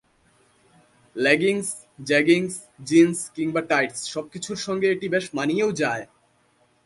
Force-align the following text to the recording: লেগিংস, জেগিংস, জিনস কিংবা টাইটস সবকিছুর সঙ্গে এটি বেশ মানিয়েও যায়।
লেগিংস, 1.15 1.69
জেগিংস, 2.07 2.55
জিনস 2.87 3.19
কিংবা 3.35 3.61
টাইটস 3.69 3.99
সবকিছুর 4.13 4.59
সঙ্গে 4.65 4.87
এটি 4.91 5.07
বেশ 5.09 5.25
মানিয়েও 5.37 5.71
যায়। 5.81 6.03